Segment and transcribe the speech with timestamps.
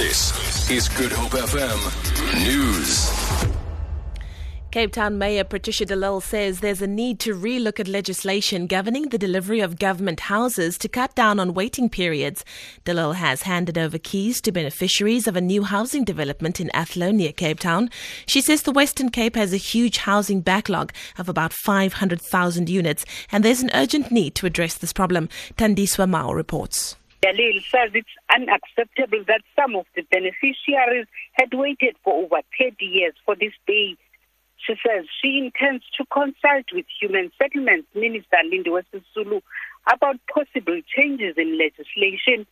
[0.00, 1.78] This is Good Hope FM
[2.46, 3.10] News.
[4.70, 9.10] Cape Town Mayor Patricia de Lille says there's a need to relook at legislation governing
[9.10, 12.46] the delivery of government houses to cut down on waiting periods.
[12.86, 17.18] De Lille has handed over keys to beneficiaries of a new housing development in Athlone
[17.18, 17.90] near Cape Town.
[18.24, 23.44] She says the Western Cape has a huge housing backlog of about 500,000 units and
[23.44, 25.28] there's an urgent need to address this problem.
[25.58, 26.96] Tandiswa Mao reports.
[27.22, 32.82] De Lille says it's unacceptable that some of the beneficiaries had waited for over 30
[32.84, 33.94] years for this day.
[34.56, 39.42] She says she intends to consult with Human Settlements Minister Lindiwe Sisulu
[39.86, 42.46] about possible changes in legislation.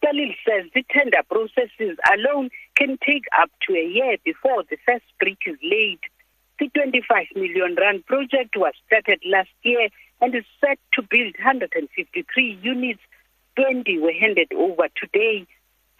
[0.00, 4.78] De Lille says the tender processes alone can take up to a year before the
[4.86, 6.00] first brick is laid.
[6.58, 9.88] The 25 million rand project was started last year
[10.22, 13.00] and is set to build 153 units
[13.56, 15.46] 20 were handed over today.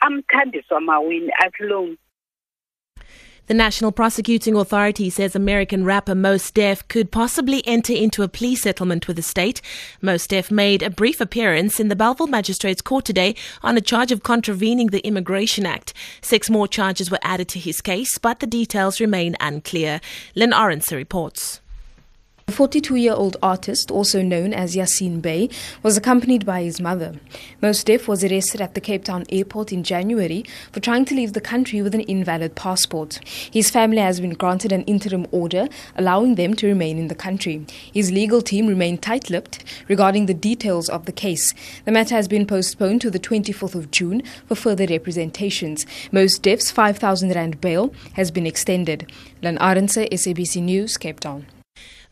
[0.02, 1.96] I'm Tandiswa Mao in Athlone.
[3.46, 8.56] The National Prosecuting Authority says American rapper Mos Def could possibly enter into a plea
[8.56, 9.62] settlement with the state.
[10.02, 14.10] Mos Def made a brief appearance in the Bellville Magistrates Court today on a charge
[14.10, 15.94] of contravening the Immigration Act.
[16.20, 20.00] Six more charges were added to his case, but the details remain unclear.
[20.34, 21.60] Lynn Orense reports.
[22.48, 25.50] The 42 year old artist, also known as Yasin Bey,
[25.82, 27.16] was accompanied by his mother.
[27.60, 31.32] Mos Def was arrested at the Cape Town airport in January for trying to leave
[31.32, 33.18] the country with an invalid passport.
[33.52, 35.66] His family has been granted an interim order
[35.96, 37.66] allowing them to remain in the country.
[37.92, 41.52] His legal team remain tight lipped regarding the details of the case.
[41.84, 45.84] The matter has been postponed to the 24th of June for further representations.
[46.12, 49.10] Mos Def's 5,000 Rand bail has been extended.
[49.42, 51.46] Lan Arense, SABC News, Cape Town.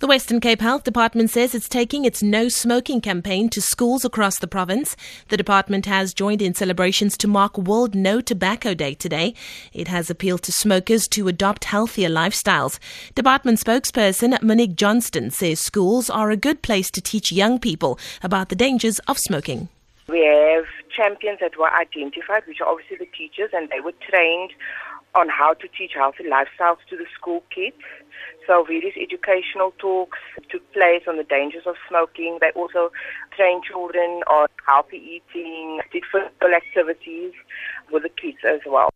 [0.00, 4.38] The Western Cape Health Department says it's taking its no smoking campaign to schools across
[4.38, 4.96] the province.
[5.28, 9.34] The department has joined in celebrations to mark World No Tobacco Day today.
[9.72, 12.78] It has appealed to smokers to adopt healthier lifestyles.
[13.14, 18.50] Department spokesperson Monique Johnston says schools are a good place to teach young people about
[18.50, 19.68] the dangers of smoking.
[20.06, 24.52] We have champions that were identified, which are obviously the teachers, and they were trained
[25.14, 27.76] on how to teach healthy lifestyles to the school kids.
[28.46, 30.18] So various educational talks
[30.50, 32.38] took place on the dangers of smoking.
[32.40, 32.90] They also
[33.36, 37.32] trained children on healthy eating, did physical activities
[37.90, 38.90] with the kids as well.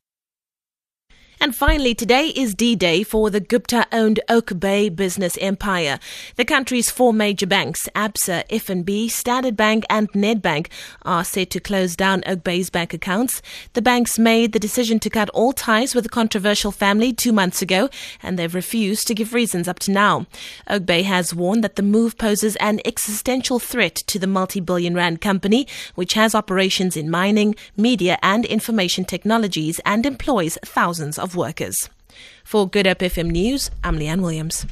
[1.40, 6.00] And finally, today is D-Day for the Gupta-owned Oakbay business empire.
[6.34, 10.66] The country's four major banks, ABSA, FNB, Standard Bank and Nedbank,
[11.02, 13.40] are set to close down Oakbay's bank accounts.
[13.74, 17.62] The banks made the decision to cut all ties with the controversial family two months
[17.62, 17.88] ago,
[18.20, 20.26] and they've refused to give reasons up to now.
[20.68, 25.68] Oakbay has warned that the move poses an existential threat to the multi-billion rand company,
[25.94, 31.90] which has operations in mining, media and information technologies and employs thousands of of workers.
[32.42, 34.64] For Good Hope FM News, I'm Leanne Williams.